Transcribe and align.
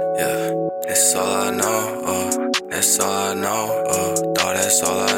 Yeah, 0.00 0.50
that's 0.88 1.14
all 1.14 1.36
I 1.36 1.50
know, 1.50 2.02
uh, 2.04 2.50
that's 2.68 2.98
all 2.98 3.12
I 3.12 3.34
know, 3.34 3.84
uh, 3.88 4.16
thought 4.34 4.54
that's 4.56 4.82
all 4.82 4.98
I 4.98 5.13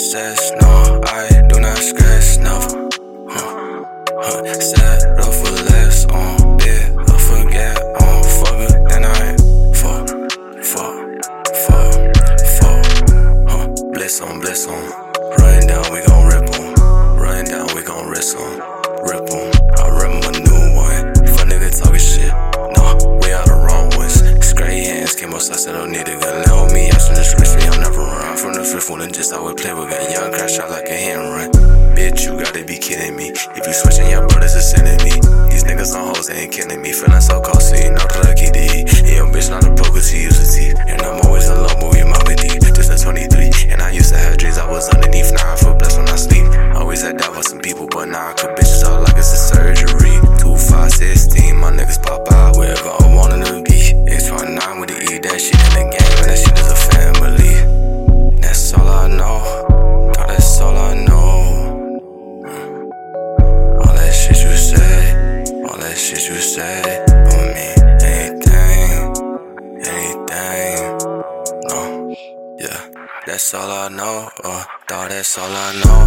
was 0.00 0.52
no, 0.62 1.00
I 1.04 1.28
do 1.48 1.60
not 1.60 1.76
stress, 1.76 2.38
never. 2.38 2.88
Huh. 3.28 3.84
Huh. 4.16 4.60
Set 4.60 5.04
up 5.20 5.32
for 5.32 5.52
less 5.68 6.06
um, 6.06 6.16
on 6.16 6.56
bed, 6.56 6.96
I 6.96 7.18
forget 7.18 7.76
um, 8.00 8.08
on 8.08 8.22
fuck 8.24 8.56
her, 8.64 8.88
then 8.88 9.04
I 9.04 9.36
fuck, 9.76 10.08
fuck, 10.64 10.96
fuck, 11.66 11.92
fuck. 12.56 12.84
Huh. 13.50 13.68
Bliss 13.92 14.22
on, 14.22 14.40
bliss 14.40 14.66
on. 14.68 14.88
Run 15.38 15.66
down, 15.66 15.84
we 15.92 16.00
gon' 16.06 16.26
rip 16.26 16.48
on. 16.58 16.74
Run 17.18 17.44
down, 17.44 17.68
we 17.74 17.82
gon' 17.82 18.08
risk 18.08 18.38
on. 18.38 18.56
Rip 19.04 19.28
on. 19.30 19.52
I 19.80 19.88
rip 20.00 20.12
my 20.24 20.32
new 20.48 20.76
one. 20.80 21.14
Fuck 21.28 21.46
nigga 21.46 21.70
talking 21.78 22.00
shit. 22.00 22.32
No, 22.76 23.18
we 23.20 23.32
are 23.32 23.44
the 23.44 23.66
wrong 23.68 23.90
ones. 23.98 24.22
Scratchy 24.46 24.84
hands 24.84 25.14
came 25.14 25.34
up, 25.34 25.42
so 25.42 25.52
I 25.52 25.56
said, 25.56 25.72
don't 25.72 25.92
need 25.92 26.08
a 26.08 26.18
gun. 26.18 26.49
One, 28.78 29.00
and 29.00 29.12
just 29.12 29.34
would 29.34 29.56
play 29.56 29.74
with 29.74 29.90
gun. 29.90 30.12
Young 30.12 30.30
crash 30.32 30.58
out 30.58 30.70
like 30.70 30.86
a 30.86 30.94
hand 30.94 31.26
run. 31.34 31.50
Bitch, 31.96 32.24
you 32.24 32.38
gotta 32.38 32.64
be 32.64 32.78
kidding 32.78 33.16
me. 33.16 33.30
If 33.30 33.66
you 33.66 33.72
switching, 33.72 34.08
your 34.08 34.26
brothers 34.28 34.54
are 34.54 34.60
sending 34.60 35.02
me. 35.02 35.10
These 35.50 35.64
niggas 35.64 35.94
on 35.94 36.14
hoes, 36.14 36.30
ain't 36.30 36.52
killing 36.52 36.80
me. 36.80 36.92
Feeling 36.92 37.20
so 37.20 37.39
shady 66.60 66.94
on 67.32 67.46
me. 67.56 67.68
Anything, 68.10 68.90
anything, 69.90 70.76
no, 71.68 71.78
yeah. 72.58 72.80
That's 73.26 73.54
all 73.54 73.70
I 73.70 73.88
know, 73.88 74.28
uh, 74.44 74.64
dog, 74.88 75.08
that's 75.10 75.38
all 75.38 75.54
I 75.66 75.68
know. 75.80 76.00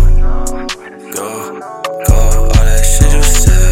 Go, 1.15 1.27
go, 2.07 2.17
all 2.53 2.65
that 2.69 2.83
shit 2.91 3.11
you 3.17 3.23
say. 3.43 3.63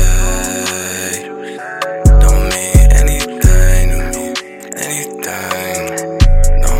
Don't 2.22 2.44
mean 2.52 2.88
anything 3.02 3.86
to 3.94 4.00
me, 4.14 4.26
anything, 4.88 5.80
no, 6.64 6.74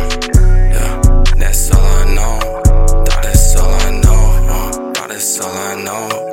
yeah. 0.76 0.92
That's 1.40 1.70
all 1.70 1.84
I 1.84 2.14
know, 2.16 2.34
Thought 3.06 3.22
that's 3.22 3.56
all 3.60 3.70
I 3.70 3.90
know, 4.04 4.22
uh, 4.54 4.92
dog, 4.94 5.08
that's 5.08 5.40
all 5.40 5.52
I 5.52 5.82
know. 5.84 6.31